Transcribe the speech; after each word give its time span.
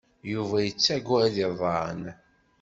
Yuba 0.31 0.57
yettagad 0.65 1.35
iḍan. 1.47 2.01